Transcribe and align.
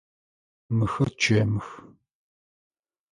Мыхэр 0.77 1.09
чэмых. 1.21 1.67